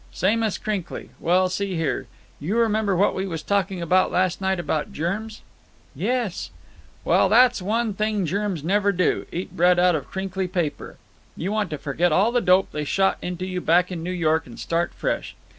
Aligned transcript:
"Same 0.11 0.41
as 0.41 0.57
crinkly. 0.57 1.11
Well, 1.19 1.47
see 1.47 1.75
here. 1.75 2.07
You 2.39 2.57
remember 2.57 2.95
what 2.95 3.13
we 3.13 3.27
was 3.27 3.43
talking 3.43 3.83
about 3.83 4.11
last 4.11 4.41
night 4.41 4.59
about 4.59 4.91
germs?" 4.91 5.43
"Yes." 5.93 6.49
"Well, 7.05 7.29
that's 7.29 7.61
one 7.61 7.93
thing 7.93 8.25
germs 8.25 8.63
never 8.63 8.91
do, 8.91 9.27
eat 9.31 9.55
bread 9.55 9.77
out 9.77 9.93
of 9.93 10.09
crinkly 10.09 10.47
paper. 10.47 10.97
You 11.37 11.51
want 11.51 11.69
to 11.69 11.77
forget 11.77 12.11
all 12.11 12.31
the 12.31 12.41
dope 12.41 12.71
they 12.71 12.83
shot 12.83 13.19
into 13.21 13.45
you 13.45 13.61
back 13.61 13.91
in 13.91 14.01
New 14.01 14.09
York 14.09 14.47
and 14.47 14.59
start 14.59 14.91
fresh. 14.95 15.35